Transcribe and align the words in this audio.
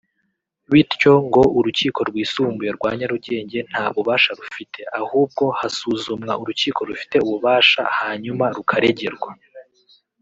Bityo 0.71 1.13
ngo 1.27 1.41
Urukiko 1.57 1.99
Rwisumbuye 2.09 2.71
rwa 2.77 2.91
Nyarugenge 2.97 3.59
nta 3.71 3.85
bubasha 3.93 4.31
rufite 4.39 4.79
ahubwo 5.01 5.43
hasuzumwa 5.59 6.33
urukiko 6.41 6.79
rufite 6.89 7.15
ububasha 7.25 7.81
hanyuma 7.99 8.45
rukaregerwa 8.57 9.31